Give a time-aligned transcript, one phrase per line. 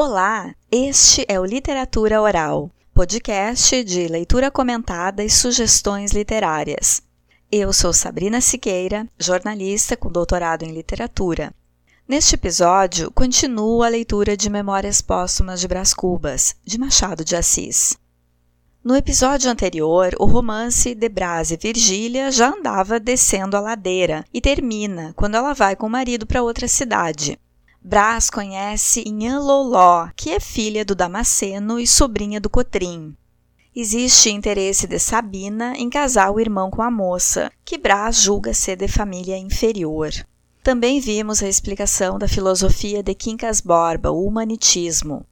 [0.00, 7.02] Olá, este é o Literatura Oral, podcast de leitura comentada e sugestões literárias.
[7.50, 11.52] Eu sou Sabrina Siqueira, jornalista com doutorado em literatura.
[12.06, 17.98] Neste episódio, continuo a leitura de Memórias Póstumas de Brás Cubas, de Machado de Assis.
[18.84, 24.40] No episódio anterior, o romance de Brás e Virgília já andava descendo a ladeira e
[24.40, 27.36] termina quando ela vai com o marido para outra cidade.
[27.82, 33.16] Brás conhece Inhã Loló, que é filha do Damasceno e sobrinha do Cotrim.
[33.74, 38.76] Existe interesse de Sabina em casar o irmão com a moça, que Brás julga ser
[38.76, 40.10] de família inferior.
[40.62, 45.24] Também vimos a explicação da filosofia de Quincas Borba, o humanitismo.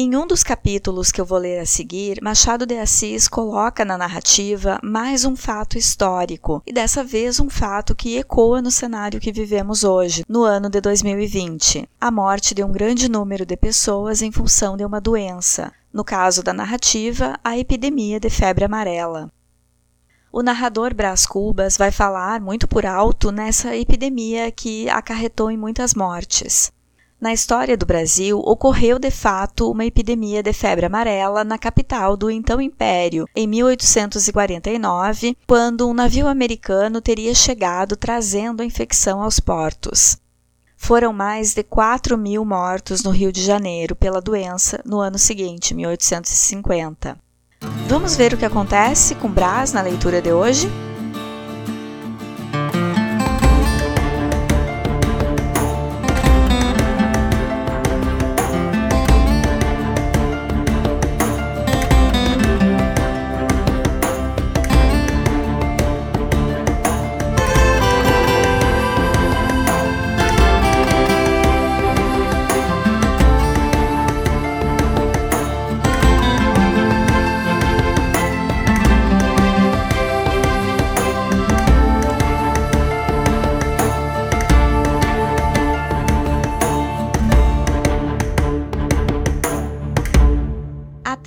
[0.00, 3.98] Em um dos capítulos que eu vou ler a seguir, Machado de Assis coloca na
[3.98, 9.32] narrativa mais um fato histórico, e dessa vez um fato que ecoa no cenário que
[9.32, 14.30] vivemos hoje, no ano de 2020: a morte de um grande número de pessoas em
[14.30, 19.28] função de uma doença, no caso da narrativa, a epidemia de febre amarela.
[20.30, 25.92] O narrador Brás Cubas vai falar muito por alto nessa epidemia que acarretou em muitas
[25.92, 26.70] mortes.
[27.20, 32.30] Na história do Brasil, ocorreu de fato uma epidemia de febre amarela na capital do
[32.30, 40.16] então Império, em 1849, quando um navio americano teria chegado trazendo a infecção aos portos.
[40.76, 45.74] Foram mais de 4 mil mortos no Rio de Janeiro pela doença no ano seguinte,
[45.74, 47.18] 1850.
[47.88, 50.70] Vamos ver o que acontece com Brás na leitura de hoje?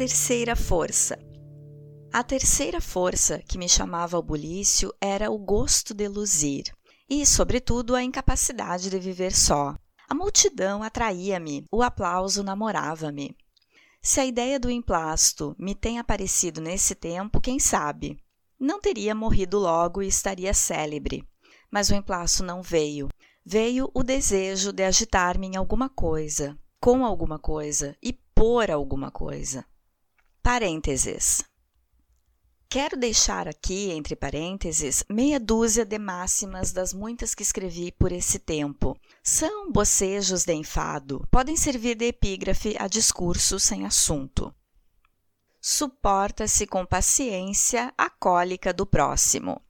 [0.02, 1.16] Terceira força.
[2.12, 6.74] A terceira força que me chamava ao bulício era o gosto de luzir
[7.08, 9.76] e, sobretudo, a incapacidade de viver só.
[10.10, 13.38] A multidão atraía-me, o aplauso namorava-me.
[14.02, 18.18] Se a ideia do emplasto me tem aparecido nesse tempo, quem sabe?
[18.60, 21.24] Não teria morrido logo e estaria célebre.
[21.70, 23.08] Mas o emplasto não veio.
[23.46, 29.64] Veio o desejo de agitar-me em alguma coisa, com alguma coisa e por alguma coisa.
[30.44, 31.44] Parênteses.
[32.68, 38.40] Quero deixar aqui, entre parênteses, meia dúzia de máximas das muitas que escrevi por esse
[38.40, 38.98] tempo.
[39.22, 44.52] São bocejos de enfado, podem servir de epígrafe a discurso sem assunto.
[45.62, 49.62] Suporta-se com paciência a cólica do próximo.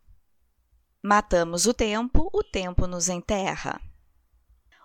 [1.04, 3.78] Matamos o tempo, o tempo nos enterra.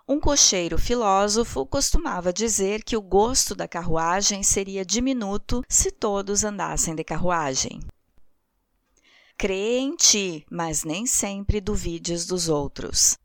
[0.09, 6.95] Um cocheiro filósofo costumava dizer que o gosto da carruagem seria diminuto se todos andassem
[6.95, 7.81] de carruagem.
[9.37, 13.19] Crê em ti, mas nem sempre duvides dos outros.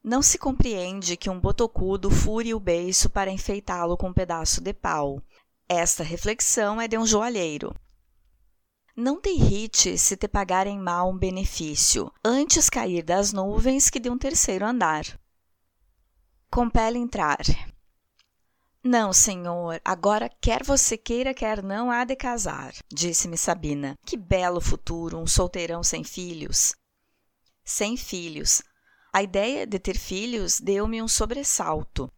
[0.00, 4.72] Não se compreende que um botocudo fure o beiço para enfeitá-lo com um pedaço de
[4.72, 5.20] pau.
[5.68, 7.74] Esta reflexão é de um joalheiro.
[8.94, 14.08] Não te irrite se te pagarem mal um benefício, antes cair das nuvens que de
[14.08, 15.04] um terceiro andar.
[16.50, 17.38] Compele entrar.
[18.82, 23.98] Não, senhor, agora quer você queira, quer não, há de casar, disse-me Sabina.
[24.04, 26.74] Que belo futuro, um solteirão sem filhos.
[27.62, 28.62] Sem filhos.
[29.12, 32.10] A ideia de ter filhos deu-me um sobressalto.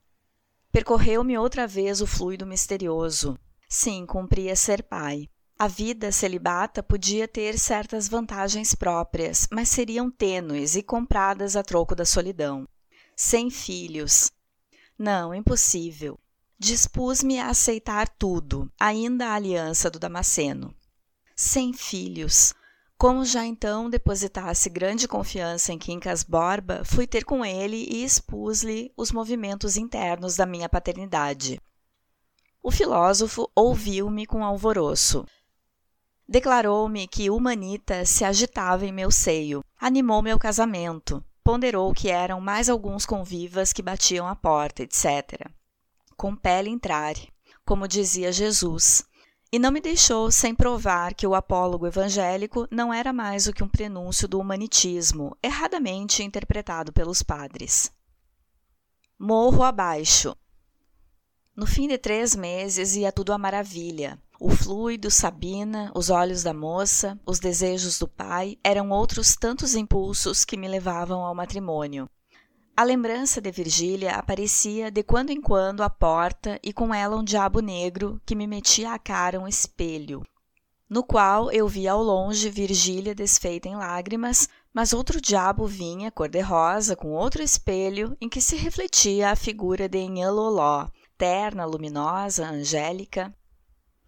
[0.70, 3.36] Percorreu-me outra vez o fluido misterioso.
[3.68, 5.28] Sim, cumpria ser pai.
[5.58, 11.96] A vida celibata podia ter certas vantagens próprias, mas seriam tênues e compradas a troco
[11.96, 12.66] da solidão
[13.22, 14.32] sem filhos.
[14.98, 16.18] Não, impossível.
[16.58, 20.74] Dispus-me a aceitar tudo, ainda a aliança do Damasceno.
[21.36, 22.54] Sem filhos.
[22.96, 28.90] Como já então depositasse grande confiança em Quincas Borba, fui ter com ele e expus-lhe
[28.96, 31.60] os movimentos internos da minha paternidade.
[32.62, 35.26] O filósofo ouviu-me com alvoroço.
[36.26, 42.68] Declarou-me que Humanita se agitava em meu seio, animou meu casamento, ponderou que eram mais
[42.68, 45.50] alguns convivas que batiam à porta, etc.
[46.16, 47.14] Compele entrar,
[47.64, 49.04] como dizia Jesus,
[49.52, 53.64] e não me deixou sem provar que o apólogo evangélico não era mais do que
[53.64, 57.92] um prenúncio do humanitismo, erradamente interpretado pelos padres.
[59.18, 60.36] Morro abaixo.
[61.56, 64.22] No fim de três meses ia tudo à maravilha.
[64.42, 70.46] O fluido, Sabina, os olhos da moça, os desejos do pai eram outros tantos impulsos
[70.46, 72.08] que me levavam ao matrimônio.
[72.74, 77.22] A lembrança de Virgília aparecia de quando em quando à porta e com ela um
[77.22, 80.22] diabo negro que me metia à cara um espelho,
[80.88, 86.96] no qual eu via ao longe Virgília desfeita em lágrimas, mas outro diabo vinha, cor-de-rosa,
[86.96, 90.88] com outro espelho em que se refletia a figura de Inhaloló,
[91.18, 93.30] terna, luminosa, angélica.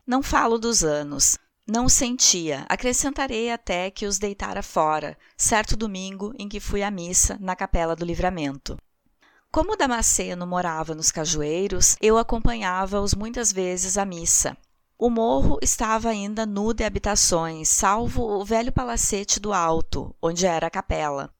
[0.05, 6.49] Não falo dos anos, não sentia, acrescentarei até que os deitara fora, certo domingo em
[6.49, 8.77] que fui à missa na Capela do Livramento.
[9.53, 14.57] Como Damasceno morava nos cajueiros, eu acompanhava-os muitas vezes à missa.
[14.99, 20.67] O morro estava ainda nu de habitações, salvo o velho palacete do alto, onde era
[20.67, 21.33] a capela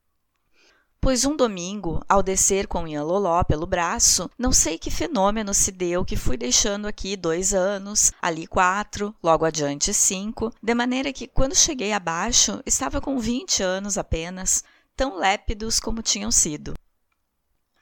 [1.02, 6.04] pois um domingo, ao descer com Loló pelo braço, não sei que fenômeno se deu
[6.04, 11.56] que fui deixando aqui dois anos, ali quatro, logo adiante cinco, de maneira que, quando
[11.56, 14.62] cheguei abaixo, estava com vinte anos apenas,
[14.96, 16.72] tão lépidos como tinham sido.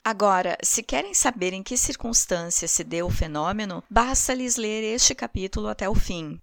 [0.02, 5.68] Agora, se querem saber em que circunstâncias se deu o fenômeno, basta-lhes ler este capítulo
[5.68, 6.40] até o fim.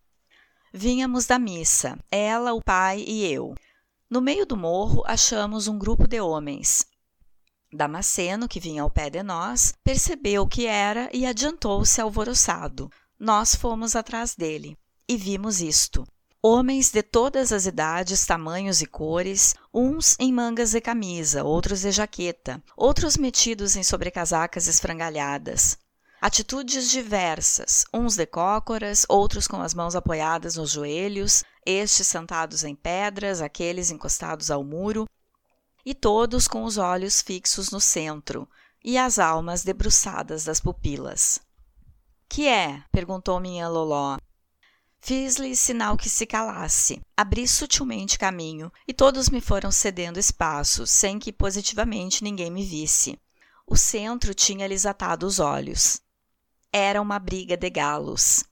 [0.72, 3.56] Vínhamos da missa, ela, o pai e eu.
[4.10, 6.86] No meio do morro achamos um grupo de homens.
[7.74, 12.90] Damasceno, que vinha ao pé de nós, percebeu o que era e adiantou-se alvoroçado.
[13.20, 14.78] Nós fomos atrás dele
[15.10, 16.08] e vimos isto.
[16.42, 21.92] Homens de todas as idades, tamanhos e cores, uns em mangas de camisa, outros de
[21.92, 25.78] jaqueta, outros metidos em sobrecasacas esfrangalhadas,
[26.20, 32.76] Atitudes diversas, uns de cócoras, outros com as mãos apoiadas nos joelhos, estes sentados em
[32.76, 35.08] pedras, aqueles encostados ao muro,
[35.86, 38.50] e todos com os olhos fixos no centro
[38.84, 41.40] e as almas debruçadas das pupilas.
[42.28, 42.84] Que é?
[42.92, 44.18] perguntou minha Loló.
[45.00, 47.00] Fiz-lhe sinal que se calasse.
[47.16, 53.20] Abri sutilmente caminho e todos me foram cedendo espaço, sem que positivamente ninguém me visse.
[53.68, 56.02] O centro tinha-lhes atado os olhos.
[56.72, 58.44] Era uma briga de galos.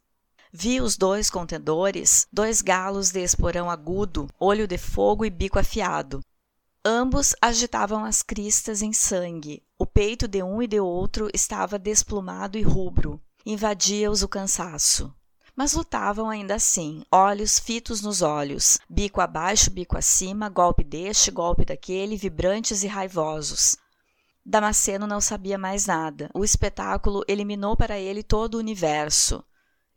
[0.51, 6.21] Vi os dois contendores, dois galos de esporão agudo, olho de fogo e bico afiado.
[6.83, 9.61] Ambos agitavam as cristas em sangue.
[9.77, 13.19] O peito de um e de outro estava desplumado e rubro.
[13.45, 15.13] Invadia-os o cansaço.
[15.55, 21.63] Mas lutavam ainda assim, olhos fitos nos olhos, bico abaixo, bico acima, golpe deste, golpe
[21.65, 23.77] daquele, vibrantes e raivosos.
[24.45, 26.29] Damasceno não sabia mais nada.
[26.33, 29.43] O espetáculo eliminou para ele todo o universo.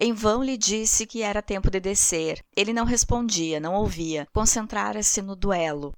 [0.00, 2.42] Em vão lhe disse que era tempo de descer.
[2.56, 4.26] Ele não respondia, não ouvia.
[4.32, 5.94] Concentrara-se no duelo.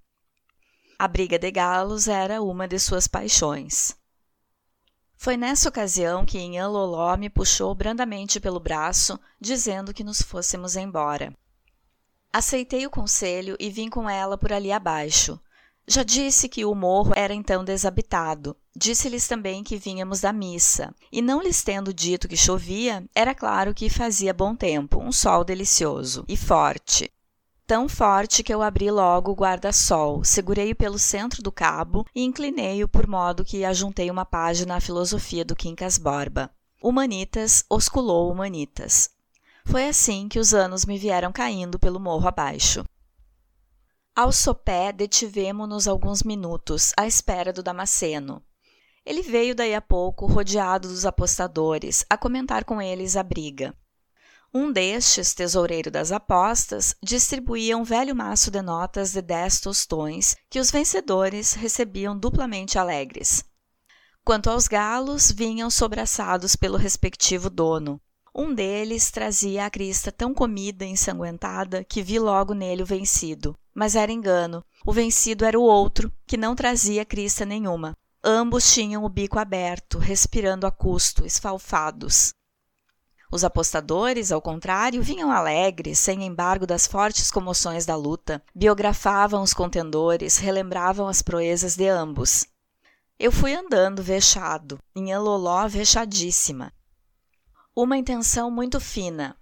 [0.98, 3.94] A briga de galos era uma de suas paixões.
[5.16, 10.76] Foi nessa ocasião que Inhã Loló me puxou brandamente pelo braço, dizendo que nos fôssemos
[10.76, 11.36] embora.
[12.32, 15.38] Aceitei o conselho e vim com ela por ali abaixo.
[15.86, 18.56] Já disse que o morro era então desabitado.
[18.76, 20.94] Disse-lhes também que vínhamos da missa.
[21.10, 25.42] E não lhes tendo dito que chovia, era claro que fazia bom tempo, um sol
[25.42, 27.10] delicioso e forte.
[27.66, 32.88] Tão forte que eu abri logo o guarda-sol, segurei-o pelo centro do cabo e inclinei-o
[32.88, 36.50] por modo que ajuntei uma página à filosofia do Quincas Borba.
[36.82, 39.10] Humanitas osculou humanitas.
[39.64, 42.84] Foi assim que os anos me vieram caindo pelo morro abaixo.
[44.14, 48.44] Ao sopé, detivemo-nos alguns minutos, à espera do Damasceno.
[49.06, 53.74] Ele veio daí a pouco, rodeado dos apostadores, a comentar com eles a briga.
[54.52, 60.58] Um destes, tesoureiro das apostas, distribuía um velho maço de notas de dez tostões que
[60.58, 63.44] os vencedores recebiam duplamente alegres.
[64.24, 68.00] Quanto aos galos, vinham sobraçados pelo respectivo dono.
[68.34, 73.56] Um deles trazia a crista tão comida e ensanguentada que vi logo nele o vencido.
[73.74, 74.64] Mas era engano.
[74.86, 77.96] O vencido era o outro, que não trazia crista nenhuma.
[78.22, 82.32] Ambos tinham o bico aberto, respirando a custo, esfalfados.
[83.32, 89.54] Os apostadores, ao contrário, vinham alegres, sem embargo das fortes comoções da luta, biografavam os
[89.54, 92.44] contendores, relembravam as proezas de ambos.
[93.18, 96.72] Eu fui andando vexado, em Loló vexadíssima.
[97.74, 99.36] Uma intenção muito fina.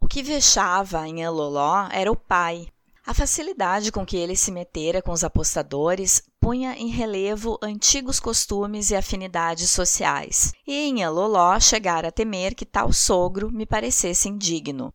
[0.00, 2.68] O que vexava em Loló era o pai,
[3.08, 8.90] a facilidade com que ele se metera com os apostadores punha em relevo antigos costumes
[8.90, 14.92] e afinidades sociais, e em Eloló chegara a temer que tal sogro me parecesse indigno.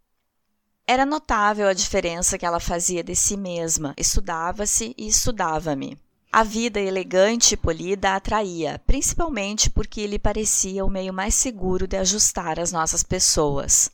[0.85, 5.97] Era notável a diferença que ela fazia de si mesma, estudava-se e estudava-me.
[6.35, 11.95] A vida elegante e polida atraía, principalmente porque lhe parecia o meio mais seguro de
[11.95, 13.91] ajustar as nossas pessoas.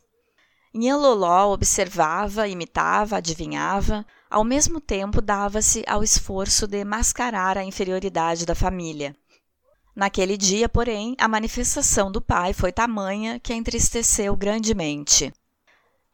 [0.72, 8.54] Nhanloló observava, imitava, adivinhava, ao mesmo tempo dava-se ao esforço de mascarar a inferioridade da
[8.54, 9.14] família.
[9.94, 15.30] Naquele dia, porém, a manifestação do pai foi tamanha que a entristeceu grandemente.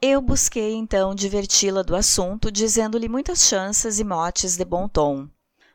[0.03, 5.29] Eu busquei então diverti-la do assunto, dizendo-lhe muitas chances e motes de bom tom.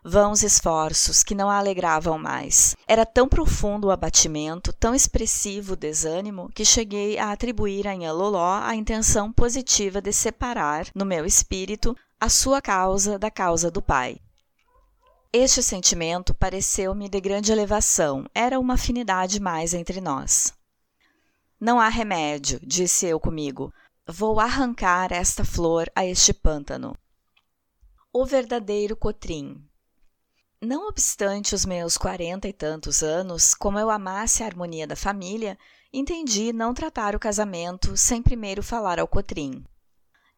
[0.03, 2.75] Vãos esforços que não a alegravam mais.
[2.88, 8.60] Era tão profundo o abatimento, tão expressivo o desânimo, que cheguei a atribuir a Loló
[8.63, 14.17] a intenção positiva de separar, no meu espírito, a sua causa da causa do pai.
[15.31, 20.51] Este sentimento pareceu-me de grande elevação, era uma afinidade mais entre nós.
[21.60, 23.72] Não há remédio, disse eu comigo.
[24.08, 26.98] Vou arrancar esta flor a este pântano.
[28.12, 29.63] O verdadeiro cotrim.
[30.63, 35.58] Não obstante os meus quarenta e tantos anos, como eu amasse a harmonia da família,
[35.91, 39.65] entendi não tratar o casamento sem primeiro falar ao Cotrim.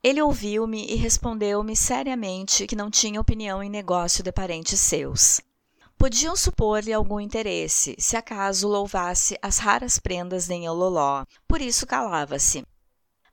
[0.01, 5.41] Ele ouviu-me e respondeu-me seriamente que não tinha opinião em negócio de parentes seus.
[5.97, 12.65] Podiam supor-lhe algum interesse, se acaso louvasse as raras prendas de Ololó, por isso calava-se.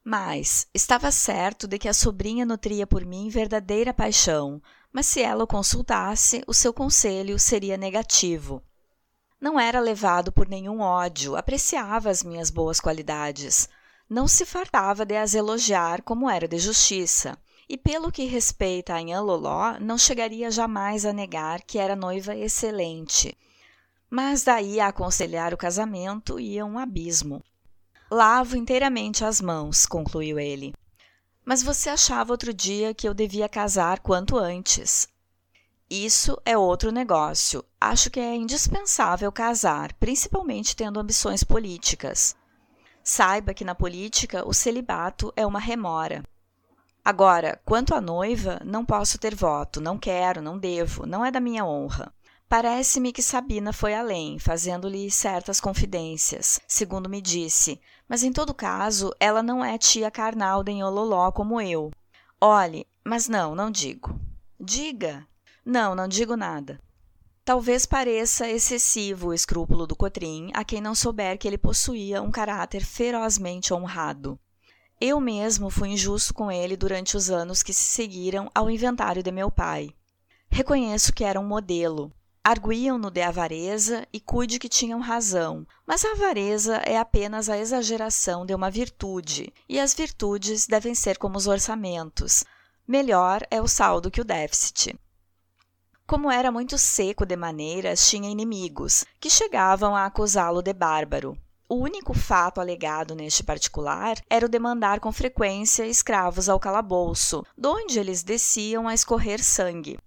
[0.03, 4.61] Mas estava certo de que a sobrinha nutria por mim verdadeira paixão,
[4.93, 8.63] mas se ela o consultasse, o seu conselho seria negativo.
[9.41, 13.69] Não era levado por nenhum ódio, apreciava as minhas boas qualidades.
[14.09, 17.39] Não se fartava de as elogiar como era de justiça.
[17.69, 22.35] E pelo que respeita a Inhã Loló, não chegaria jamais a negar que era noiva
[22.35, 23.39] excelente.
[24.11, 27.41] Mas daí a aconselhar o casamento ia um abismo.
[28.11, 30.75] Lavo inteiramente as mãos, concluiu ele.
[31.51, 35.09] Mas você achava outro dia que eu devia casar quanto antes.
[35.91, 37.65] Isso é outro negócio.
[37.81, 42.37] Acho que é indispensável casar, principalmente tendo ambições políticas.
[43.03, 46.23] Saiba que na política o celibato é uma remora.
[47.05, 51.41] Agora, quanto à noiva, não posso ter voto, não quero, não devo, não é da
[51.41, 52.15] minha honra.
[52.51, 59.15] Parece-me que Sabina foi além, fazendo-lhe certas confidências, segundo me disse, mas em todo caso,
[59.21, 61.93] ela não é tia carnal de Ololó como eu.
[62.41, 64.21] Olhe, mas não, não digo.
[64.59, 65.25] Diga.
[65.65, 66.81] Não, não digo nada.
[67.45, 72.33] Talvez pareça excessivo o escrúpulo do Cotrim a quem não souber que ele possuía um
[72.33, 74.37] caráter ferozmente honrado.
[75.01, 79.31] Eu mesmo fui injusto com ele durante os anos que se seguiram ao inventário de
[79.31, 79.91] meu pai.
[80.51, 86.13] Reconheço que era um modelo, Arguíam-no de avareza e cuide que tinham razão, mas a
[86.13, 91.47] avareza é apenas a exageração de uma virtude, e as virtudes devem ser como os
[91.47, 92.43] orçamentos.
[92.89, 94.99] Melhor é o saldo que o déficit.
[96.07, 101.37] Como era muito seco de maneiras, tinha inimigos, que chegavam a acusá-lo de bárbaro.
[101.69, 107.45] O único fato alegado neste particular era o de mandar com frequência escravos ao calabouço,
[107.57, 109.99] donde eles desciam a escorrer sangue.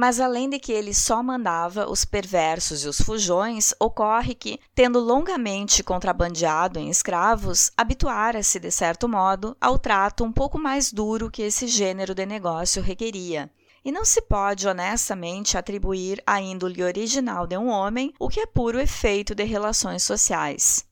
[0.00, 5.00] Mas além de que ele só mandava os perversos e os fujões, ocorre que, tendo
[5.00, 11.42] longamente contrabandeado em escravos, habituara-se, de certo modo, ao trato um pouco mais duro que
[11.42, 13.50] esse gênero de negócio requeria.
[13.84, 18.46] E não se pode honestamente atribuir à índole original de um homem o que é
[18.46, 20.87] puro efeito de relações sociais.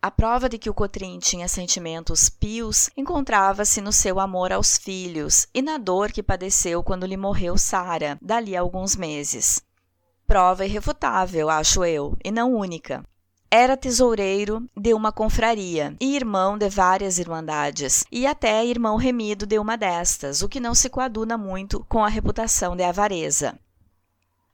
[0.00, 5.48] A prova de que o Cotrim tinha sentimentos pios encontrava-se no seu amor aos filhos
[5.52, 9.60] e na dor que padeceu quando lhe morreu Sara, dali a alguns meses.
[10.24, 13.04] Prova irrefutável, acho eu, e não única.
[13.50, 19.58] Era tesoureiro de uma confraria e irmão de várias irmandades, e até irmão remido de
[19.58, 23.58] uma destas, o que não se coaduna muito com a reputação de avareza.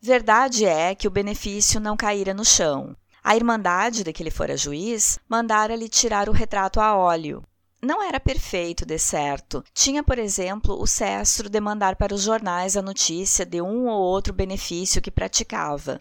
[0.01, 2.97] Verdade é que o benefício não caíra no chão.
[3.25, 7.43] A Irmandade, de que ele fora juiz, mandara-lhe tirar o retrato a óleo.
[7.81, 9.65] Não era perfeito, de certo.
[9.73, 13.99] Tinha, por exemplo, o cestro de mandar para os jornais a notícia de um ou
[13.99, 16.01] outro benefício que praticava.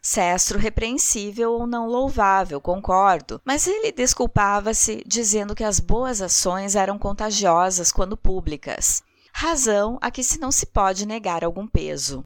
[0.00, 6.96] Cestro repreensível ou não louvável, concordo, mas ele desculpava-se dizendo que as boas ações eram
[6.96, 9.02] contagiosas quando públicas.
[9.32, 12.24] Razão a que se não se pode negar algum peso.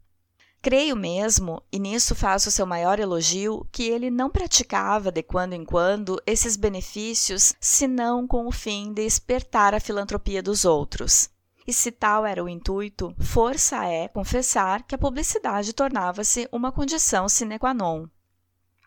[0.63, 5.65] Creio mesmo, e nisso faço seu maior elogio, que ele não praticava de quando em
[5.65, 11.31] quando esses benefícios senão com o fim de espertar a filantropia dos outros.
[11.65, 17.27] E se tal era o intuito, força é confessar que a publicidade tornava-se uma condição
[17.27, 18.07] sine qua non.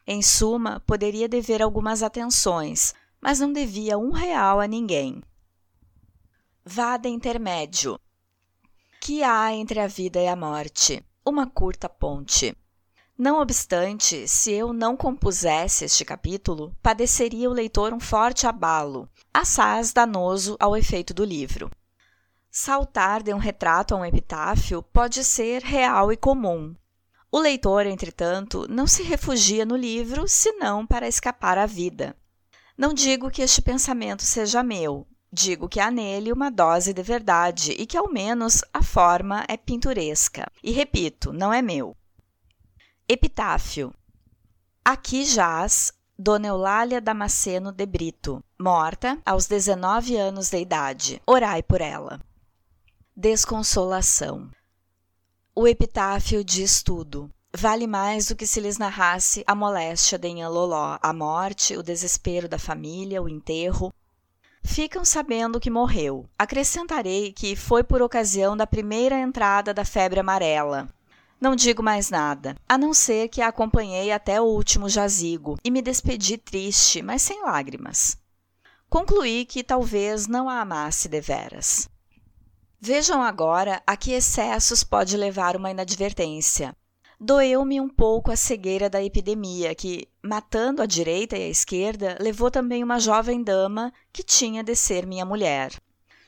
[0.06, 5.20] Em suma, poderia dever algumas atenções, mas não devia um real a ninguém.
[6.64, 7.98] Vá de intermédio.
[9.00, 11.04] Que há entre a vida e a morte?
[11.24, 12.54] Uma curta ponte.
[13.16, 19.92] Não obstante, se eu não compusesse este capítulo, padeceria o leitor um forte abalo, assaz
[19.92, 21.70] danoso ao efeito do livro.
[22.50, 26.74] Saltar de um retrato a um epitáfio pode ser real e comum.
[27.32, 32.14] O leitor, entretanto, não se refugia no livro senão para escapar à vida.
[32.76, 37.72] Não digo que este pensamento seja meu, digo que há nele uma dose de verdade
[37.72, 40.46] e que, ao menos, a forma é pinturesca.
[40.62, 41.96] E repito, não é meu.
[43.08, 43.92] Epitáfio.
[44.84, 51.20] Aqui jaz Dona Eulália Damasceno de Brito, morta aos 19 anos de idade.
[51.26, 52.20] Orai por ela.
[53.16, 54.48] Desconsolação.
[55.54, 57.30] O epitáfio diz tudo.
[57.56, 62.48] Vale mais do que se lhes narrasse a moléstia de Loló, a morte, o desespero
[62.48, 63.92] da família, o enterro.
[64.64, 66.26] Ficam sabendo que morreu.
[66.38, 70.88] Acrescentarei que foi por ocasião da primeira entrada da febre amarela,
[71.44, 75.70] não digo mais nada, a não ser que a acompanhei até o último jazigo e
[75.70, 78.16] me despedi triste, mas sem lágrimas.
[78.88, 81.86] Concluí que talvez não a amasse deveras.
[82.80, 86.74] Vejam agora a que excessos pode levar uma inadvertência.
[87.20, 92.50] Doeu-me um pouco a cegueira da epidemia, que, matando a direita e a esquerda, levou
[92.50, 95.72] também uma jovem dama que tinha de ser minha mulher.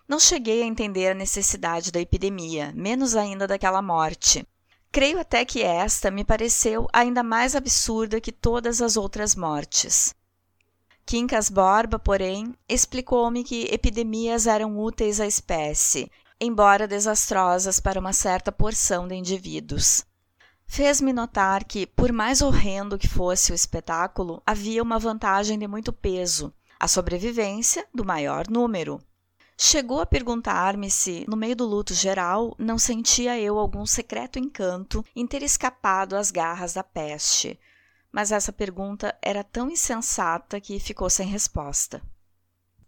[0.08, 4.46] Não cheguei a entender a necessidade da epidemia, menos ainda daquela morte.
[4.92, 10.14] Creio até que esta me pareceu ainda mais absurda que todas as outras mortes.
[11.04, 18.52] Quincas Borba, porém, explicou-me que epidemias eram úteis à espécie, embora desastrosas para uma certa
[18.52, 20.04] porção de indivíduos.
[20.66, 25.92] Fez-me notar que, por mais horrendo que fosse o espetáculo, havia uma vantagem de muito
[25.92, 29.00] peso, a sobrevivência do maior número.
[29.58, 35.02] Chegou a perguntar-me se, no meio do luto geral, não sentia eu algum secreto encanto
[35.14, 37.58] em ter escapado às garras da peste.
[38.12, 42.02] Mas essa pergunta era tão insensata que ficou sem resposta.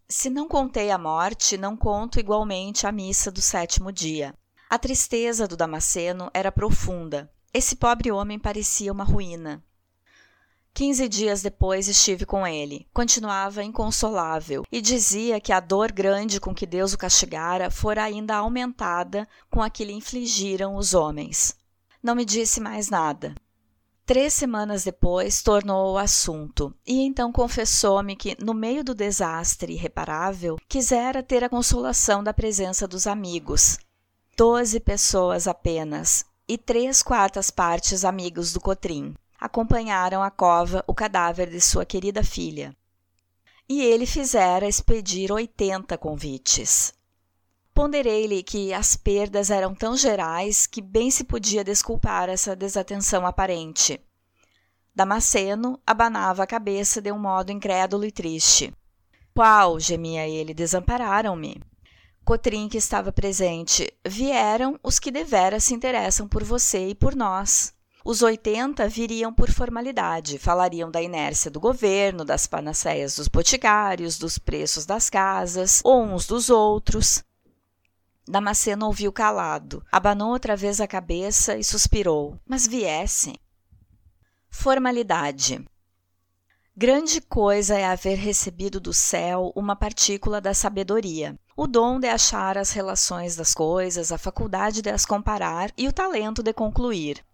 [0.06, 4.34] Se não contei a morte, não conto igualmente a missa do sétimo dia.
[4.68, 7.30] A tristeza do Damasceno era profunda.
[7.52, 9.64] Esse pobre homem parecia uma ruína.
[10.74, 12.86] Quinze dias depois estive com ele.
[12.92, 18.36] Continuava inconsolável e dizia que a dor grande com que Deus o castigara fora ainda
[18.36, 21.56] aumentada com a que lhe infligiram os homens.
[22.02, 23.34] Não me disse mais nada.
[24.06, 30.58] Três semanas depois tornou o assunto e então confessou-me que, no meio do desastre irreparável,
[30.68, 33.78] quisera ter a consolação da presença dos amigos.
[34.36, 41.50] Doze pessoas apenas e três quartas partes amigos do Cotrim acompanharam à cova o cadáver
[41.50, 42.74] de sua querida filha.
[43.68, 46.94] E ele fizera expedir oitenta convites.
[47.74, 54.00] Ponderei-lhe que as perdas eram tão gerais que bem se podia desculpar essa desatenção aparente.
[54.94, 58.74] Damasceno abanava a cabeça de um modo incrédulo e triste.
[59.32, 61.60] Qual, gemia ele, desampararam-me.
[62.28, 67.72] Cotrim, que estava presente, vieram os que deveras se interessam por você e por nós.
[68.04, 74.36] Os 80 viriam por formalidade, falariam da inércia do governo, das panaceias dos boticários, dos
[74.36, 77.24] preços das casas, uns dos outros.
[78.28, 82.38] Damasceno ouviu calado, abanou outra vez a cabeça e suspirou.
[82.46, 83.36] Mas viessem.
[84.50, 85.66] Formalidade.
[86.76, 92.56] Grande coisa é haver recebido do céu uma partícula da sabedoria, o dom de achar
[92.56, 97.24] as relações das coisas, a faculdade de as comparar e o talento de concluir.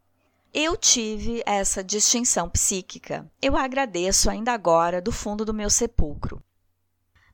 [0.51, 3.31] Eu tive essa distinção psíquica.
[3.43, 6.43] Eu agradeço ainda agora do fundo do meu sepulcro.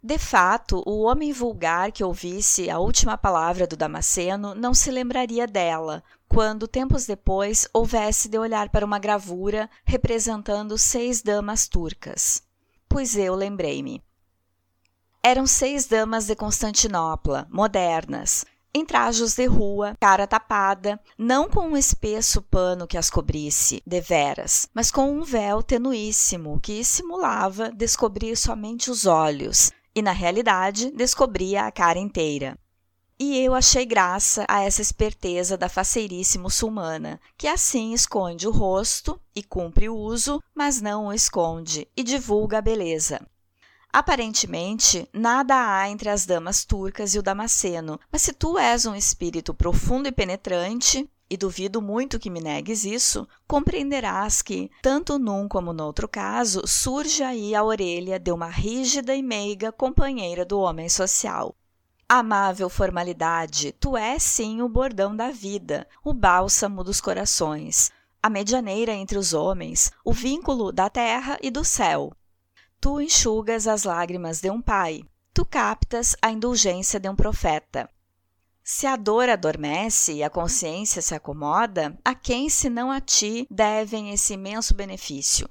[0.03, 5.47] De fato, o homem vulgar que ouvisse a última palavra do Damasceno não se lembraria
[5.47, 12.43] dela, quando, tempos depois, houvesse de olhar para uma gravura representando seis damas turcas.
[12.89, 14.03] Pois eu lembrei-me.
[15.23, 21.77] Eram seis damas de Constantinopla, modernas, em trajos de rua, cara tapada, não com um
[21.77, 28.91] espesso pano que as cobrisse, deveras, mas com um véu tenuíssimo que simulava descobrir somente
[28.91, 32.57] os olhos e, na realidade, descobria a cara inteira.
[33.19, 39.21] E eu achei graça a essa esperteza da faceirice muçulmana, que assim esconde o rosto
[39.37, 43.21] e cumpre o uso, mas não o esconde e divulga a beleza.
[43.93, 48.95] Aparentemente, nada há entre as damas turcas e o Damasceno, mas se tu és um
[48.95, 55.49] espírito profundo e penetrante, e duvido muito que me negues isso, compreenderás que, tanto num
[55.49, 60.59] como no outro caso, surge aí a orelha de uma rígida e meiga companheira do
[60.59, 61.55] homem social.
[62.09, 68.93] Amável formalidade, tu és sim o bordão da vida, o bálsamo dos corações, a medianeira
[68.93, 72.13] entre os homens, o vínculo da terra e do céu.
[72.81, 75.03] Tu enxugas as lágrimas de um pai,
[75.35, 77.87] tu captas a indulgência de um profeta.
[78.65, 84.13] Se a dor adormece e a consciência se acomoda, a quem senão a ti devem
[84.13, 85.47] esse imenso benefício?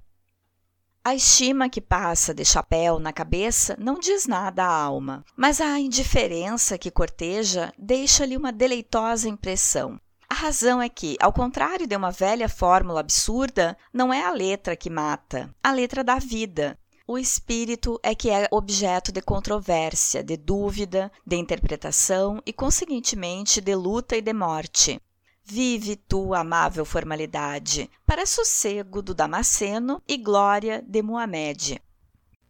[1.03, 5.79] A estima que passa de chapéu na cabeça não diz nada à alma, mas a
[5.79, 10.01] indiferença que corteja deixa-lhe uma deleitosa impressão.
[10.27, 14.75] A razão é que, ao contrário de uma velha fórmula absurda, não é a letra
[14.75, 16.78] que mata, a letra da vida.
[17.11, 23.73] O espírito é que é objeto de controvérsia, de dúvida, de interpretação e, conseguintemente, de
[23.73, 25.01] luta e de morte.
[25.43, 31.79] Vive tu, amável formalidade, para sossego do Damasceno e glória de Muhammad.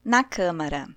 [0.04, 0.90] Na Câmara.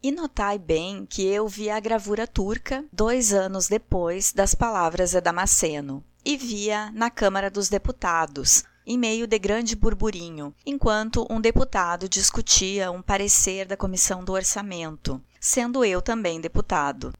[0.00, 5.20] E notai bem que eu vi a gravura turca dois anos depois das palavras de
[5.20, 12.08] Damasceno, e via na Câmara dos Deputados, em meio de grande burburinho, enquanto um deputado
[12.08, 17.12] discutia um parecer da Comissão do Orçamento, sendo eu também deputado.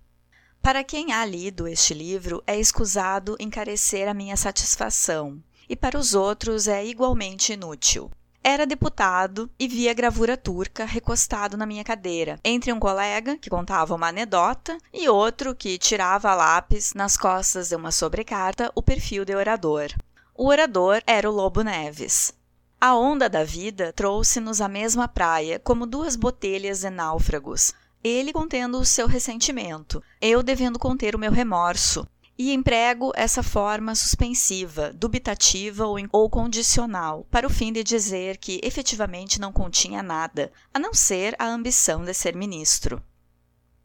[0.61, 6.15] Para quem há lido este livro, é escusado encarecer a minha satisfação, e para os
[6.15, 8.11] outros é igualmente inútil.
[8.43, 13.95] Era deputado e via gravura turca recostado na minha cadeira, entre um colega que contava
[13.95, 19.25] uma anedota e outro que tirava a lápis nas costas de uma sobrecarta o perfil
[19.25, 19.89] de orador.
[20.37, 22.35] O orador era o Lobo Neves.
[22.81, 28.79] A onda da vida trouxe-nos à mesma praia, como duas botelhas de náufragos, ele contendo
[28.79, 32.05] o seu ressentimento, eu devendo conter o meu remorso.
[32.37, 38.61] E emprego essa forma suspensiva, dubitativa ou, ou condicional, para o fim de dizer que
[38.65, 43.01] efetivamente não continha nada, a não ser a ambição de ser ministro.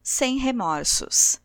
[0.02, 1.40] Sem remorsos.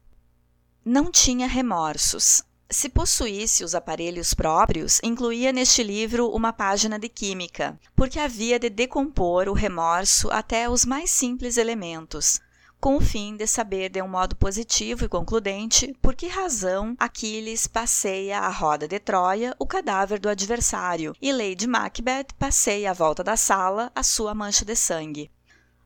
[0.84, 2.44] Não tinha remorsos.
[2.70, 8.72] Se possuísse os aparelhos próprios, incluía neste livro uma página de química, porque havia de
[8.72, 12.42] decompor o remorso até os mais simples elementos,
[12.82, 17.68] com o fim de saber de um modo positivo e concludente por que razão Aquiles
[17.68, 23.24] passeia à roda de Troia o cadáver do adversário e Lady Macbeth passeia à volta
[23.24, 25.32] da sala a sua mancha de sangue.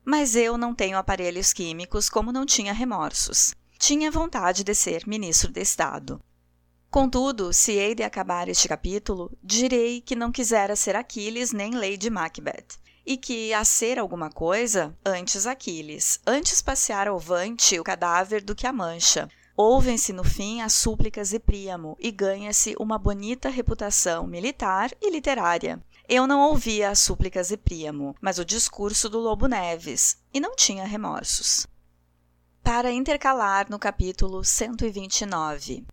[0.06, 3.54] Mas eu não tenho aparelhos químicos como não tinha remorsos.
[3.78, 6.22] Tinha vontade de ser ministro de Estado.
[6.92, 12.10] Contudo, se hei de acabar este capítulo, direi que não quisera ser Aquiles nem Lady
[12.10, 18.44] Macbeth e que, a ser alguma coisa, antes Aquiles, antes passear ao vante o cadáver
[18.44, 19.30] do que a mancha.
[19.56, 25.80] Ouvem-se no fim as súplicas de Príamo e ganha-se uma bonita reputação militar e literária.
[26.08, 30.56] Eu não ouvia as súplicas de Príamo, mas o discurso do Lobo Neves, e não
[30.56, 31.68] tinha remorsos.
[32.64, 35.86] Para intercalar no capítulo 129.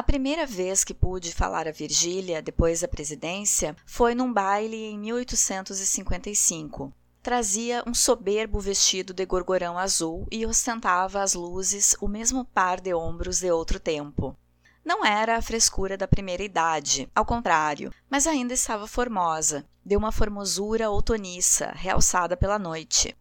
[0.00, 4.98] A primeira vez que pude falar a Virgília depois da presidência foi num baile em
[4.98, 6.90] 1855.
[7.22, 12.94] Trazia um soberbo vestido de gorgorão azul e ostentava às luzes o mesmo par de
[12.94, 14.34] ombros de outro tempo.
[14.82, 20.10] Não era a frescura da primeira idade, ao contrário, mas ainda estava formosa, de uma
[20.10, 23.14] formosura outoniça, realçada pela noite.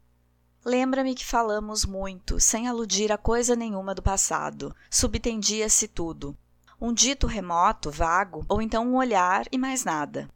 [0.63, 4.74] Lembra-me que falamos muito, sem aludir a coisa nenhuma do passado.
[4.89, 6.38] Subtendia-se tudo
[6.82, 10.30] um dito remoto, vago, ou então um olhar e mais nada.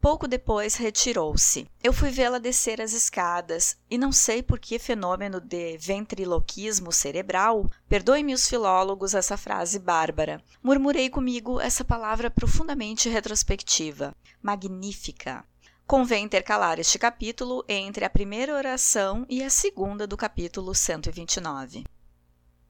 [0.00, 1.68] Pouco depois retirou-se.
[1.82, 7.68] Eu fui vê-la descer as escadas e não sei por que fenômeno de ventriloquismo cerebral,
[7.88, 15.44] perdoe-me os filólogos essa frase bárbara, murmurei comigo essa palavra profundamente retrospectiva, magnífica.
[15.86, 21.84] Convém intercalar este capítulo entre a primeira oração e a segunda do capítulo 129.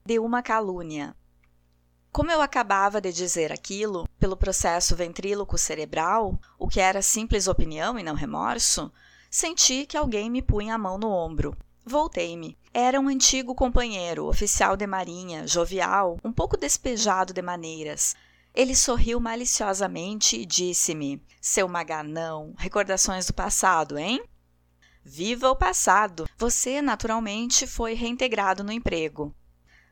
[0.05, 1.15] De uma calúnia.
[2.17, 7.99] Como eu acabava de dizer aquilo, pelo processo ventríloco cerebral, o que era simples opinião
[7.99, 8.91] e não remorso,
[9.29, 11.55] senti que alguém me punha a mão no ombro.
[11.85, 12.57] Voltei-me.
[12.73, 18.15] Era um antigo companheiro, oficial de marinha, jovial, um pouco despejado de maneiras.
[18.51, 24.23] Ele sorriu maliciosamente e disse-me: Seu maganão, recordações do passado, hein?
[25.05, 26.27] Viva o passado!
[26.35, 29.35] Você, naturalmente, foi reintegrado no emprego.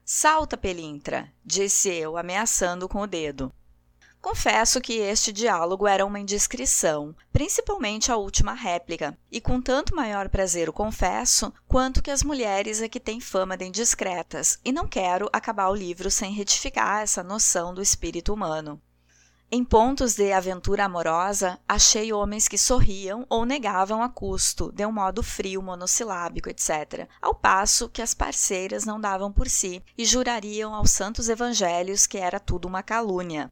[0.07, 3.51] Salta, Pelintra, disse eu, ameaçando com o dedo.
[4.21, 10.29] Confesso que este diálogo era uma indiscrição, principalmente a última réplica, e com tanto maior
[10.29, 14.87] prazer o confesso, quanto que as mulheres é que têm fama de indiscretas, e não
[14.87, 18.79] quero acabar o livro sem retificar essa noção do espírito humano.
[19.57, 24.91] Em pontos de aventura amorosa, achei homens que sorriam ou negavam a custo, de um
[24.91, 30.75] modo frio, monossilábico, etc., ao passo que as parceiras não davam por si e jurariam
[30.75, 33.49] aos santos evangelhos que era tudo uma calúnia.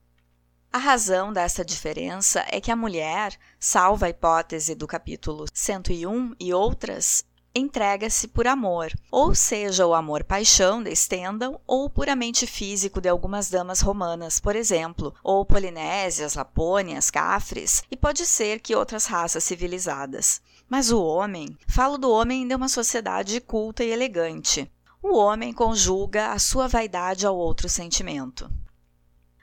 [0.74, 6.54] A razão dessa diferença é que a mulher, salva a hipótese do capítulo 101 e
[6.54, 7.24] outras,
[7.56, 13.82] entrega-se por amor, ou seja, o amor-paixão de Stendhal, ou puramente físico de algumas damas
[13.82, 20.42] romanas, por exemplo, ou polinésias, lapônias, cafres, e pode ser que outras raças civilizadas.
[20.68, 24.72] Mas o homem, falo do homem de uma sociedade culta e elegante.
[25.02, 28.50] O homem conjuga a sua vaidade ao outro sentimento.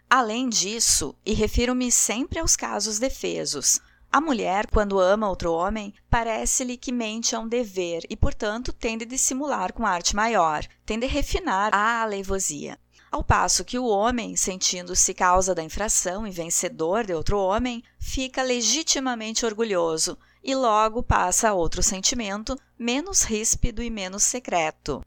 [0.09, 3.81] Além disso, e refiro-me sempre aos casos defesos,
[4.13, 9.05] a mulher, quando ama outro homem, parece-lhe que mente a um dever e, portanto, tende
[9.05, 12.77] a dissimular com arte maior, tende a refinar a aleivosia.
[13.09, 18.43] Ao passo que o homem, sentindo-se causa da infração e vencedor de outro homem, fica
[18.43, 25.05] legitimamente orgulhoso e logo passa a outro sentimento, menos ríspido e menos secreto.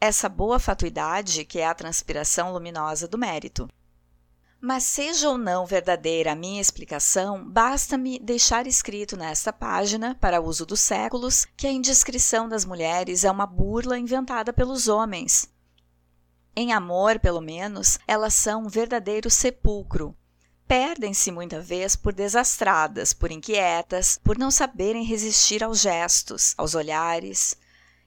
[0.00, 3.68] Essa boa fatuidade, que é a transpiração luminosa do mérito.
[4.66, 10.64] Mas seja ou não verdadeira a minha explicação, basta-me deixar escrito nesta página, para uso
[10.64, 15.52] dos séculos, que a indiscrição das mulheres é uma burla inventada pelos homens.
[16.56, 20.16] Em amor, pelo menos, elas são um verdadeiro sepulcro.
[20.66, 27.54] Perdem-se muita vez por desastradas, por inquietas, por não saberem resistir aos gestos, aos olhares.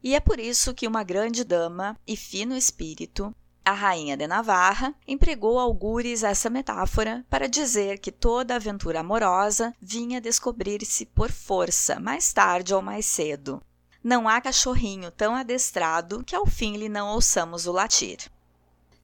[0.02, 3.32] E é por isso que uma grande dama e fino espírito
[3.67, 10.21] a rainha de Navarra empregou algures essa metáfora para dizer que toda aventura amorosa vinha
[10.21, 13.62] descobrir-se por força, mais tarde ou mais cedo.
[14.01, 18.32] Não há cachorrinho tão adestrado que ao fim lhe não ouçamos o latir.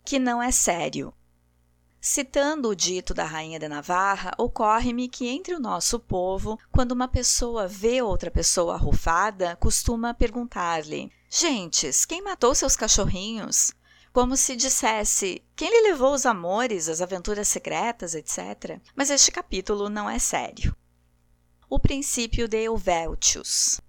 [0.05, 1.13] Que não é sério.
[1.99, 7.09] Citando o dito da rainha de Navarra, ocorre-me que entre o nosso povo, quando uma
[7.09, 13.73] pessoa vê outra pessoa arrufada, costuma perguntar-lhe: Gentes, quem matou seus cachorrinhos?
[14.13, 18.79] Como se dissesse quem lhe levou os amores, as aventuras secretas, etc.
[18.95, 20.75] Mas este capítulo não é sério.
[21.67, 23.81] O princípio de Helvétius.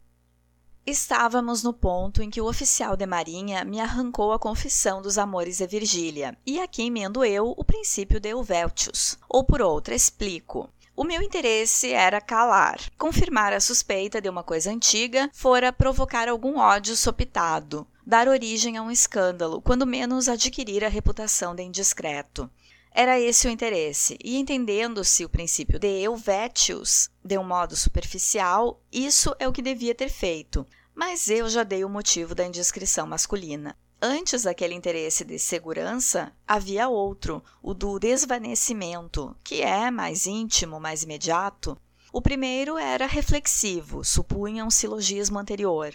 [0.87, 5.59] Estávamos no ponto em que o oficial de marinha me arrancou a confissão dos amores
[5.59, 9.19] de Virgília, e aqui emendo eu o princípio de Helvétius.
[9.29, 10.71] Ou por outra, explico.
[10.97, 12.79] O meu interesse era calar.
[12.97, 18.83] Confirmar a suspeita de uma coisa antiga fora provocar algum ódio sopitado, dar origem a
[18.83, 22.51] um escândalo, quando menos adquirir a reputação de indiscreto.
[22.91, 29.35] Era esse o interesse, e entendendo-se o princípio de Helvétius de um modo superficial, isso
[29.39, 30.65] é o que devia ter feito,
[30.95, 33.77] mas eu já dei o motivo da indiscrição masculina.
[34.01, 41.03] Antes daquele interesse de segurança, havia outro, o do desvanecimento, que é mais íntimo, mais
[41.03, 41.77] imediato.
[42.13, 45.95] O primeiro era reflexivo, supunha um silogismo anterior.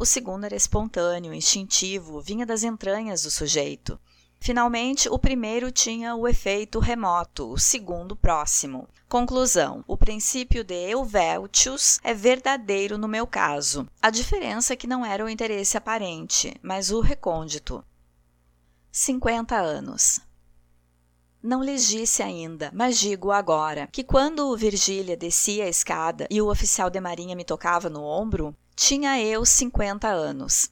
[0.00, 4.00] O segundo era espontâneo, instintivo, vinha das entranhas do sujeito.
[4.40, 8.88] Finalmente, o primeiro tinha o efeito remoto, o segundo próximo.
[9.06, 13.86] Conclusão: o princípio de Helvétius é verdadeiro no meu caso.
[14.00, 17.84] A diferença é que não era o interesse aparente, mas o recôndito.
[18.90, 20.18] 50 anos.
[21.42, 26.50] Não lhes disse ainda, mas digo agora, que quando Virgília descia a escada e o
[26.50, 30.70] oficial de marinha me tocava no ombro, tinha eu 50 anos.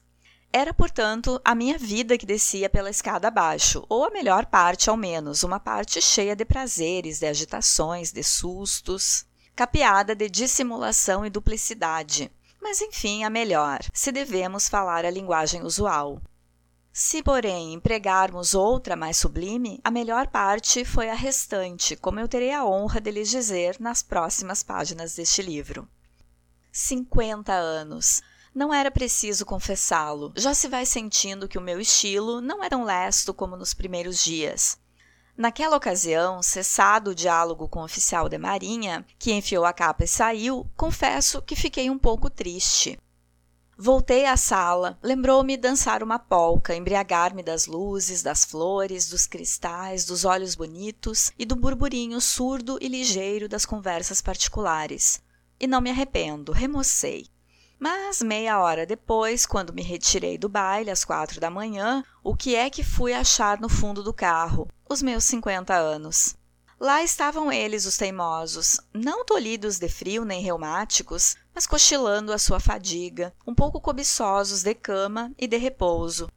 [0.51, 4.97] Era, portanto, a minha vida que descia pela escada abaixo, ou a melhor parte, ao
[4.97, 12.31] menos, uma parte cheia de prazeres, de agitações, de sustos, capeada de dissimulação e duplicidade.
[12.59, 16.19] Mas, enfim, a melhor, se devemos falar a linguagem usual.
[16.91, 22.51] Se, porém, empregarmos outra mais sublime, a melhor parte foi a restante, como eu terei
[22.51, 25.87] a honra de lhes dizer nas próximas páginas deste livro.
[26.81, 28.21] 50 anos.
[28.55, 32.85] Não era preciso confessá-lo, já se vai sentindo que o meu estilo não era tão
[32.85, 34.77] lesto como nos primeiros dias.
[35.35, 40.07] Naquela ocasião, cessado o diálogo com o oficial de marinha, que enfiou a capa e
[40.07, 42.97] saiu, confesso que fiquei um pouco triste.
[43.77, 50.23] Voltei à sala, lembrou-me dançar uma polca, embriagar-me das luzes, das flores, dos cristais, dos
[50.23, 55.21] olhos bonitos e do burburinho surdo e ligeiro das conversas particulares.
[55.59, 57.27] E não me arrependo, remocei.
[57.79, 62.55] Mas meia hora depois, quando me retirei do baile às quatro da manhã, o que
[62.55, 64.67] é que fui achar no fundo do carro?
[64.89, 66.35] Os meus cinquenta anos.
[66.79, 72.59] Lá estavam eles, os teimosos, não tolhidos de frio nem reumáticos, mas cochilando a sua
[72.59, 76.29] fadiga, um pouco cobiçosos de cama e de repouso.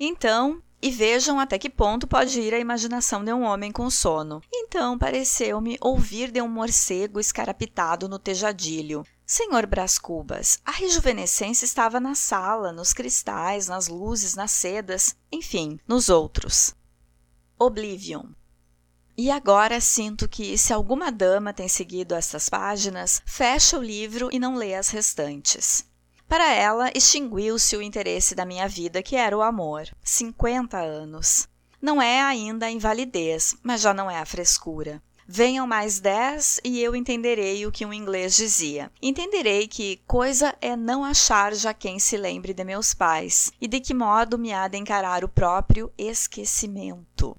[0.00, 4.42] Então, E vejam até que ponto pode ir a imaginação de um homem com sono.
[4.52, 9.04] Então pareceu-me ouvir de um morcego escarapitado no tejadilho.
[9.26, 15.80] Senhor Brás Cubas, a rejuvenescência estava na sala, nos cristais, nas luzes, nas sedas, enfim,
[15.88, 16.74] nos outros.
[17.58, 18.26] Oblivion.
[19.16, 24.38] E agora sinto que, se alguma dama tem seguido estas páginas, fecha o livro e
[24.38, 25.86] não lê as restantes.
[26.34, 29.86] Para ela, extinguiu-se o interesse da minha vida, que era o amor.
[30.02, 31.48] 50 anos.
[31.80, 35.00] Não é ainda a invalidez, mas já não é a frescura.
[35.28, 38.90] Venham mais dez e eu entenderei o que um inglês dizia.
[39.00, 43.78] Entenderei que coisa é não achar já quem se lembre de meus pais e de
[43.78, 47.36] que modo me há de encarar o próprio esquecimento.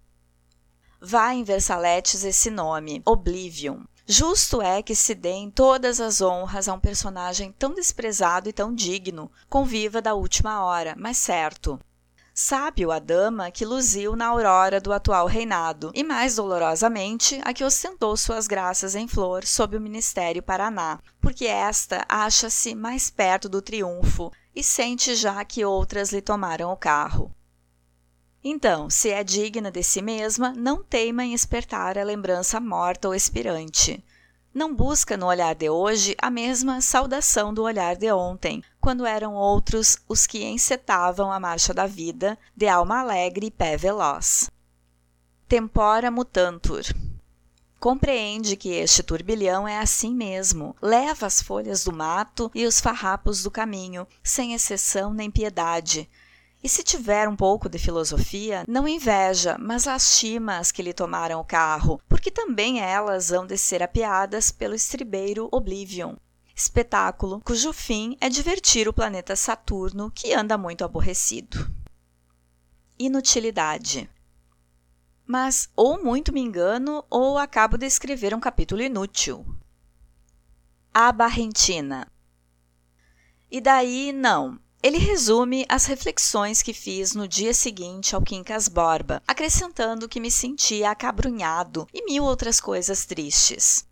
[1.02, 3.82] Vá em Versaletes esse nome, Oblivion.
[4.08, 8.72] Justo é que se deem todas as honras a um personagem tão desprezado e tão
[8.72, 11.80] digno, conviva da última hora, mas certo.
[12.32, 17.63] Sábio a dama que luziu na aurora do atual reinado, e mais dolorosamente a que
[17.63, 23.60] ostentou suas graças em flor sob o Ministério Paraná, porque esta acha-se mais perto do
[23.60, 27.34] triunfo e sente já que outras lhe tomaram o carro.
[28.48, 33.16] Então, se é digna de si mesma, não teima em espertar a lembrança morta ou
[33.16, 34.06] expirante.
[34.54, 39.34] Não busca no olhar de hoje a mesma saudação do olhar de ontem, quando eram
[39.34, 44.48] outros os que encetavam a marcha da vida, de alma alegre e pé veloz.
[45.48, 46.84] Tempora mutantur.
[47.80, 50.76] Compreende que este turbilhão é assim mesmo.
[50.80, 56.08] Leva as folhas do mato e os farrapos do caminho, sem exceção nem piedade
[56.63, 61.39] e se tiver um pouco de filosofia, não inveja, mas lastima as que lhe tomaram
[61.39, 66.15] o carro, porque também elas hão de ser apiadas pelo estribeiro Oblivion.
[66.56, 71.70] Espetáculo cujo fim é divertir o planeta Saturno, que anda muito aborrecido.
[72.98, 74.10] Inutilidade.
[75.28, 79.46] Mas ou muito me engano, ou acabo de escrever um capítulo inútil.
[80.94, 82.12] A Barrentina.
[83.52, 89.19] E daí, não, ele resume as reflexões que fiz no dia seguinte ao Quincas Borba,
[89.28, 93.84] acrescentando que me sentia acabrunhado e mil outras coisas tristes.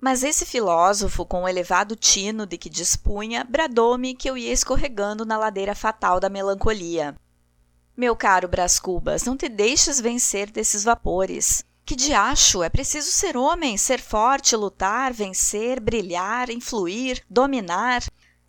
[0.00, 5.26] Mas esse filósofo, com o elevado tino de que dispunha, bradou-me que eu ia escorregando
[5.26, 7.14] na ladeira fatal da melancolia.
[7.94, 11.62] Meu caro Brás Cubas, não te deixes vencer desses vapores.
[11.84, 18.02] Que diacho, é preciso ser homem, ser forte, lutar, vencer, brilhar, influir, dominar.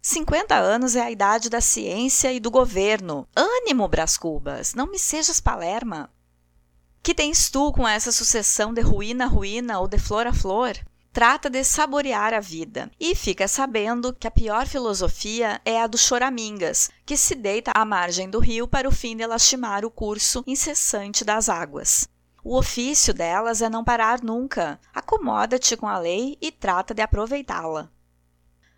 [0.07, 3.27] 50 anos é a idade da ciência e do governo.
[3.35, 6.11] Ânimo, Brás Cubas, não me sejas palerma.
[7.01, 10.77] Que tens tu com essa sucessão de ruína a ruína ou de flor a flor?
[11.11, 12.91] Trata de saborear a vida.
[12.99, 17.83] E fica sabendo que a pior filosofia é a dos choramingas, que se deita à
[17.83, 22.07] margem do rio para o fim de lastimar o curso incessante das águas.
[22.43, 24.79] O ofício delas é não parar nunca.
[24.93, 27.89] Acomoda-te com a lei e trata de aproveitá-la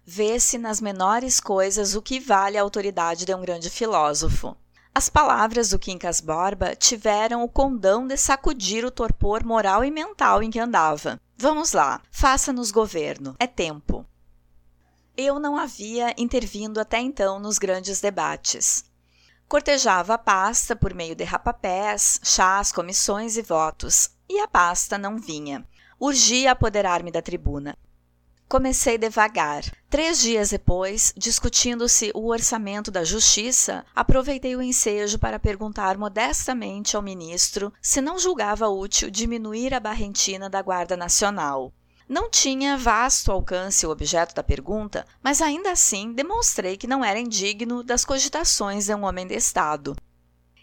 [0.10, 4.56] vê-se nas menores coisas o que vale a autoridade de um grande filósofo.
[4.96, 10.42] As palavras do Quincas Borba tiveram o condão de sacudir o torpor moral e mental
[10.42, 11.20] em que andava.
[11.36, 14.06] Vamos lá, faça-nos governo, é tempo.
[15.18, 18.86] Eu não havia intervindo até então nos grandes debates.
[19.46, 25.20] Cortejava a pasta por meio de rapapés, chás, comissões e votos, e a pasta não
[25.20, 25.68] vinha.
[26.00, 27.78] Urgia apoderar-me da tribuna.
[28.50, 29.66] Comecei devagar.
[29.90, 37.02] Três dias depois, discutindo-se o orçamento da Justiça, aproveitei o ensejo para perguntar modestamente ao
[37.02, 41.74] ministro se não julgava útil diminuir a barrentina da Guarda Nacional.
[42.08, 47.20] Não tinha vasto alcance o objeto da pergunta, mas ainda assim demonstrei que não era
[47.20, 49.94] indigno das cogitações de um homem de Estado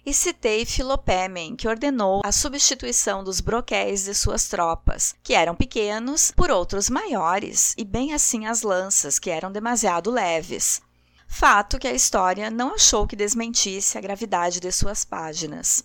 [0.05, 6.31] e citei Filopémen, que ordenou a substituição dos broquéis de suas tropas, que eram pequenos,
[6.33, 10.83] por outros maiores, e bem assim as lanças, que eram demasiado leves.
[11.27, 15.85] Fato que a história não achou que desmentisse a gravidade de suas páginas.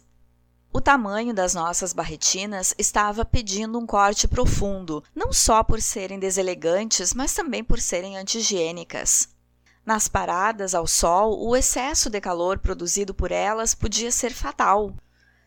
[0.72, 7.14] O tamanho das nossas barretinas estava pedindo um corte profundo, não só por serem deselegantes,
[7.14, 9.30] mas também por serem anti-higiênicas.
[9.90, 14.94] Nas paradas ao sol, o excesso de calor produzido por elas podia ser fatal.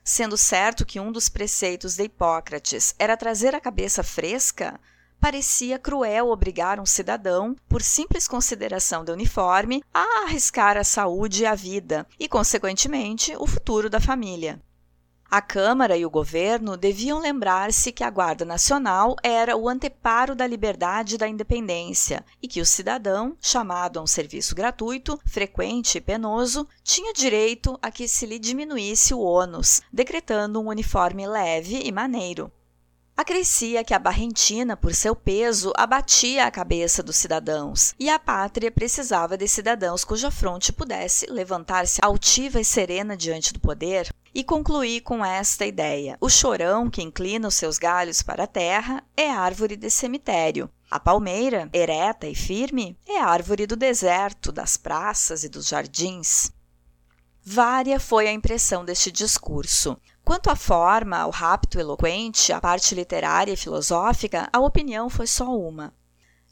[0.03, 4.81] Sendo certo que um dos preceitos de Hipócrates era trazer a cabeça fresca,
[5.21, 11.47] parecia cruel obrigar um cidadão, por simples consideração de uniforme, a arriscar a saúde e
[11.47, 14.61] a vida e, consequentemente, o futuro da família.
[15.35, 20.47] A Câmara e o governo deviam lembrar-se que a Guarda Nacional era o anteparo da
[20.47, 26.03] liberdade e da independência e que o cidadão, chamado a um serviço gratuito, frequente e
[26.03, 31.91] penoso, tinha direito a que se lhe diminuísse o ônus, decretando um uniforme leve e
[31.91, 32.53] maneiro.
[33.15, 38.71] Acrescia que a barrentina, por seu peso, abatia a cabeça dos cidadãos, e a pátria
[38.71, 44.99] precisava de cidadãos cuja fronte pudesse levantar-se altiva e serena diante do poder, e concluí
[45.01, 49.77] com esta ideia: o chorão que inclina os seus galhos para a terra é árvore
[49.77, 50.71] de cemitério.
[50.91, 56.51] A palmeira, ereta e firme, é árvore do deserto, das praças e dos jardins.
[57.45, 59.99] Vária foi a impressão deste discurso.
[60.25, 65.53] Quanto à forma, ao rapto eloquente, à parte literária e filosófica, a opinião foi só
[65.57, 65.93] uma.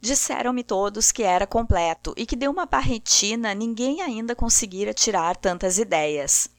[0.00, 5.78] Disseram-me todos que era completo e que de uma barretina ninguém ainda conseguira tirar tantas
[5.78, 6.50] ideias.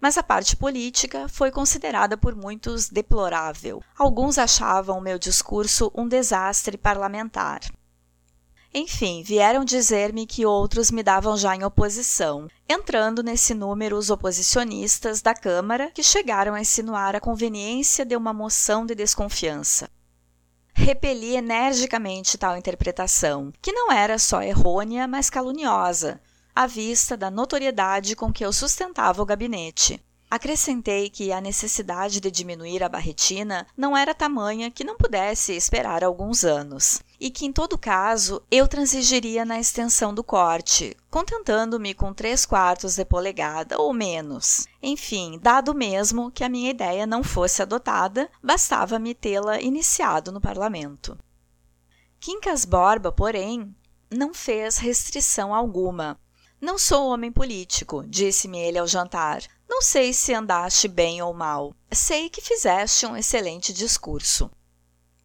[0.00, 3.82] Mas a parte política foi considerada por muitos deplorável.
[3.98, 7.60] Alguns achavam o meu discurso um desastre parlamentar.
[8.76, 15.22] Enfim, vieram dizer-me que outros me davam já em oposição, entrando nesse número os oposicionistas
[15.22, 19.88] da Câmara que chegaram a insinuar a conveniência de uma moção de desconfiança.
[20.74, 26.20] Repeli energicamente tal interpretação, que não era só errônea, mas caluniosa,
[26.52, 30.04] à vista da notoriedade com que eu sustentava o gabinete.
[30.28, 36.02] Acrescentei que a necessidade de diminuir a barretina não era tamanha que não pudesse esperar
[36.02, 42.12] alguns anos, e que, em todo caso, eu transigiria na extensão do corte, contentando-me com
[42.12, 44.66] três quartos de polegada ou menos.
[44.82, 51.16] Enfim, dado mesmo que a minha ideia não fosse adotada, bastava-me tê-la iniciado no parlamento.
[52.20, 53.74] Quincas Borba, porém,
[54.10, 56.20] não fez restrição alguma.
[56.60, 61.74] Não sou homem político, disse-me ele ao jantar, não sei se andaste bem ou mal,
[61.90, 64.50] sei que fizeste um excelente discurso.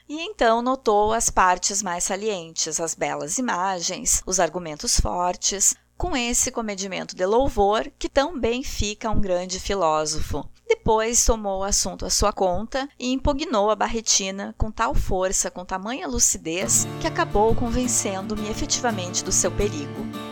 [0.10, 6.52] E então notou as partes mais salientes, as belas imagens, os argumentos fortes, com esse
[6.52, 10.50] comedimento de louvor que tão bem fica um grande filósofo.
[10.68, 15.64] Depois tomou o assunto à sua conta e impugnou a Barretina com tal força, com
[15.64, 20.29] tamanha lucidez, que acabou convencendo-me efetivamente do seu perigo.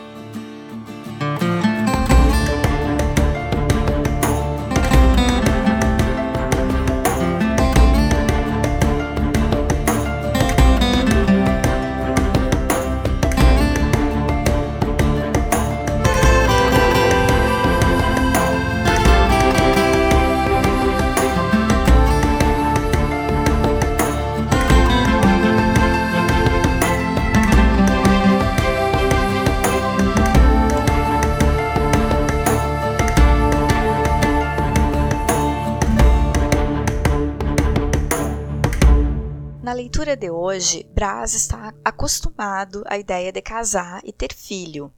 [39.78, 44.92] Leitura de hoje, Brás está acostumado à ideia de casar e ter filho.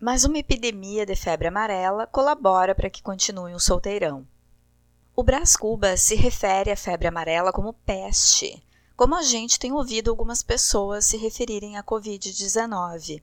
[0.00, 4.26] Mas uma epidemia de febre amarela colabora para que continue um solteirão.
[5.14, 8.60] O Brás Cuba se refere à febre amarela como peste,
[8.96, 13.22] como a gente tem ouvido algumas pessoas se referirem à Covid-19.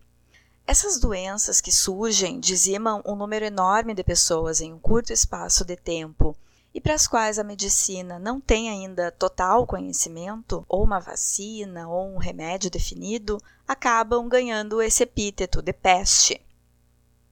[0.65, 5.75] Essas doenças que surgem dizimam um número enorme de pessoas em um curto espaço de
[5.75, 6.37] tempo
[6.73, 12.13] e para as quais a medicina não tem ainda total conhecimento, ou uma vacina, ou
[12.13, 16.39] um remédio definido, acabam ganhando esse epíteto de peste.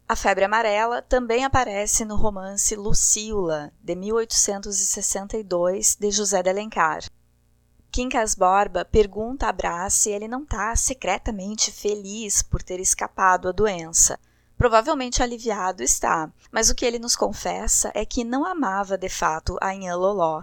[0.09, 7.03] A febre amarela também aparece no romance Lucíula, de 1862, de José de Alencar.
[7.91, 13.51] Quincas Borba pergunta a Brás se ele não está secretamente feliz por ter escapado à
[13.51, 14.17] doença,
[14.57, 19.55] Provavelmente aliviado está, mas o que ele nos confessa é que não amava de fato
[19.61, 20.41] a Inhã Loló.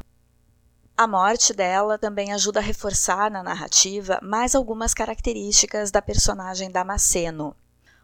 [0.96, 7.56] A morte dela também ajuda a reforçar na narrativa mais algumas características da personagem Damasceno.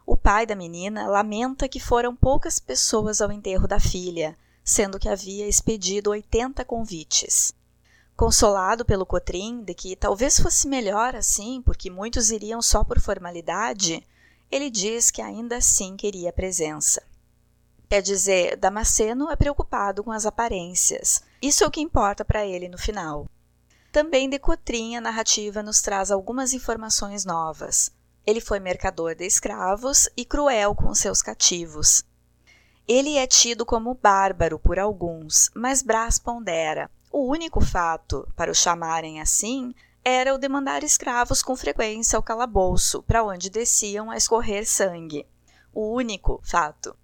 [0.05, 5.09] O pai da menina lamenta que foram poucas pessoas ao enterro da filha, sendo que
[5.09, 7.55] havia expedido 80 convites.
[8.17, 14.05] Consolado pelo Cotrim de que talvez fosse melhor assim, porque muitos iriam só por formalidade,
[14.51, 17.03] ele diz que ainda assim queria presença.
[17.89, 21.23] Quer dizer, Damasceno é preocupado com as aparências.
[21.43, 23.27] Isso é o que importa para ele no final.
[23.93, 27.91] Também de Cotrim, a narrativa nos traz algumas informações novas.
[28.25, 32.05] Ele foi mercador de escravos e cruel com seus cativos.
[32.87, 36.91] Ele é tido como bárbaro por alguns, mas Brás pondera.
[37.11, 39.75] O único fato, para o chamarem assim,
[40.05, 45.27] era o de mandar escravos com frequência ao calabouço, para onde desciam a escorrer sangue.
[45.73, 46.97] O único fato.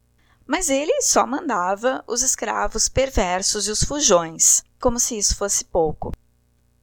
[0.46, 6.12] Mas ele só mandava os escravos perversos e os fujões, como se isso fosse pouco.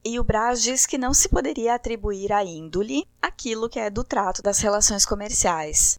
[0.04, 4.04] E o Brás diz que não se poderia atribuir à índole aquilo que é do
[4.04, 5.98] trato das relações comerciais.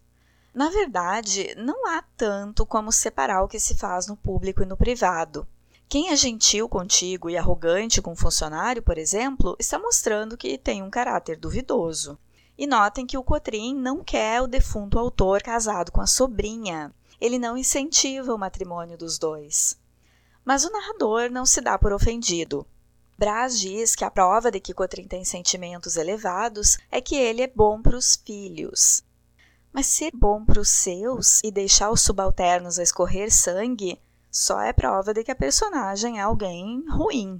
[0.53, 4.77] Na verdade, não há tanto como separar o que se faz no público e no
[4.77, 5.47] privado.
[5.87, 10.81] Quem é gentil contigo e arrogante com um funcionário, por exemplo, está mostrando que tem
[10.81, 12.17] um caráter duvidoso.
[12.57, 16.93] E notem que o Cotrim não quer o defunto autor casado com a sobrinha.
[17.21, 19.79] Ele não incentiva o matrimônio dos dois.
[20.43, 22.65] Mas o narrador não se dá por ofendido.
[23.17, 27.47] Brás diz que a prova de que Cotrim tem sentimentos elevados é que ele é
[27.47, 29.03] bom para os filhos.
[29.71, 33.99] Mas ser bom para os seus e deixar os subalternos a escorrer sangue
[34.37, 37.39] só é prova de que a personagem é alguém ruim.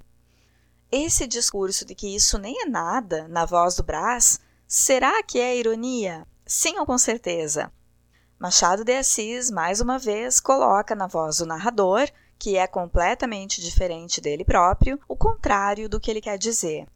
[0.89, 5.57] Esse discurso de que isso nem é nada na voz do Brás, será que é
[5.57, 6.25] ironia?
[6.45, 7.69] Sim ou com certeza?
[8.39, 14.21] Machado de Assis, mais uma vez, coloca na voz do narrador, que é completamente diferente
[14.21, 16.87] dele próprio, o contrário do que ele quer dizer.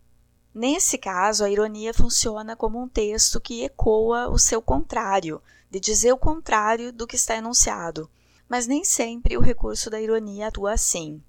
[0.56, 6.14] Nesse caso, a ironia funciona como um texto que ecoa o seu contrário, de dizer
[6.14, 8.10] o contrário do que está enunciado,
[8.50, 11.22] mas nem sempre o recurso da ironia atua assim.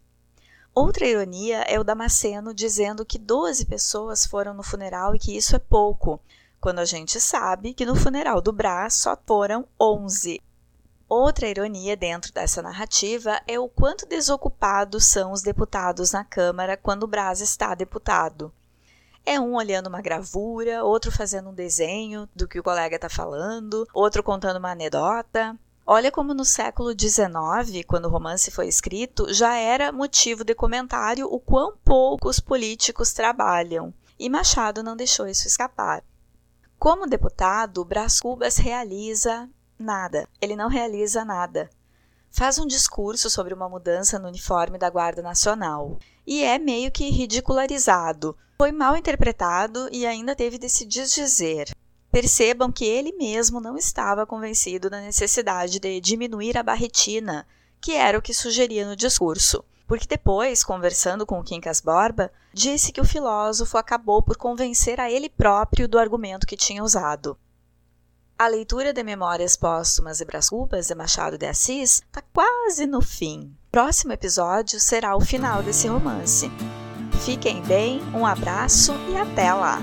[0.74, 5.54] Outra ironia é o Damasceno dizendo que 12 pessoas foram no funeral e que isso
[5.54, 6.20] é pouco,
[6.60, 10.40] quando a gente sabe que no funeral do Brás só foram 11.
[11.08, 17.02] Outra ironia dentro dessa narrativa é o quanto desocupados são os deputados na Câmara quando
[17.02, 18.52] o Brás está deputado.
[19.26, 23.88] É um olhando uma gravura, outro fazendo um desenho do que o colega está falando,
[23.92, 25.58] outro contando uma anedota.
[25.86, 31.26] Olha como no século XIX, quando o romance foi escrito, já era motivo de comentário
[31.26, 36.04] o quão pouco os políticos trabalham, e Machado não deixou isso escapar.
[36.78, 41.68] Como deputado, Brás Cubas realiza nada, ele não realiza nada.
[42.30, 47.10] Faz um discurso sobre uma mudança no uniforme da Guarda Nacional e é meio que
[47.10, 48.36] ridicularizado.
[48.56, 51.70] Foi mal interpretado e ainda teve de se desdizer.
[52.10, 57.46] Percebam que ele mesmo não estava convencido da necessidade de diminuir a barretina,
[57.80, 62.92] que era o que sugeria no discurso, porque depois, conversando com o Quincas Borba, disse
[62.92, 67.38] que o filósofo acabou por convencer a ele próprio do argumento que tinha usado.
[68.38, 73.54] A leitura de Memórias Póstumas e Brascubas de Machado de Assis está quase no fim.
[73.70, 76.50] Próximo episódio será o final desse romance.
[77.24, 79.78] Fiquem bem, um abraço e até lá!